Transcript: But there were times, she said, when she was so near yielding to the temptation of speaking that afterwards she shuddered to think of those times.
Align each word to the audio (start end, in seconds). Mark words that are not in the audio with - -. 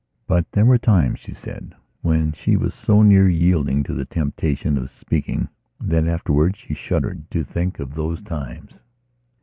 But 0.25 0.51
there 0.53 0.65
were 0.65 0.79
times, 0.79 1.19
she 1.19 1.31
said, 1.31 1.75
when 2.01 2.31
she 2.31 2.55
was 2.57 2.73
so 2.73 3.03
near 3.03 3.29
yielding 3.29 3.83
to 3.83 3.93
the 3.93 4.03
temptation 4.03 4.75
of 4.79 4.89
speaking 4.89 5.47
that 5.79 6.07
afterwards 6.07 6.57
she 6.57 6.73
shuddered 6.73 7.29
to 7.29 7.43
think 7.43 7.79
of 7.79 7.93
those 7.93 8.19
times. 8.23 8.73